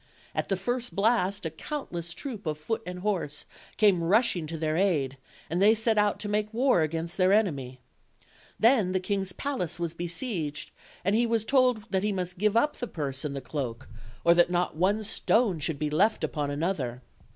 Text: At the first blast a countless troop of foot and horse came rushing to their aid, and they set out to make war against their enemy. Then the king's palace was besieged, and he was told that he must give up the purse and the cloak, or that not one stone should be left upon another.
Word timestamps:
At 0.33 0.49
the 0.49 0.57
first 0.57 0.95
blast 0.95 1.45
a 1.45 1.51
countless 1.51 2.15
troop 2.15 2.47
of 2.47 2.57
foot 2.57 2.81
and 2.87 3.01
horse 3.01 3.45
came 3.77 4.01
rushing 4.01 4.47
to 4.47 4.57
their 4.57 4.75
aid, 4.75 5.15
and 5.47 5.61
they 5.61 5.75
set 5.75 5.95
out 5.95 6.19
to 6.21 6.27
make 6.27 6.51
war 6.51 6.81
against 6.81 7.17
their 7.19 7.31
enemy. 7.31 7.81
Then 8.59 8.93
the 8.93 8.99
king's 8.99 9.31
palace 9.31 9.77
was 9.77 9.93
besieged, 9.93 10.71
and 11.05 11.15
he 11.15 11.27
was 11.27 11.45
told 11.45 11.83
that 11.91 12.01
he 12.01 12.11
must 12.11 12.39
give 12.39 12.57
up 12.57 12.77
the 12.77 12.87
purse 12.87 13.23
and 13.23 13.35
the 13.35 13.41
cloak, 13.41 13.87
or 14.23 14.33
that 14.33 14.49
not 14.49 14.75
one 14.75 15.03
stone 15.03 15.59
should 15.59 15.77
be 15.77 15.91
left 15.91 16.23
upon 16.23 16.49
another. 16.49 17.03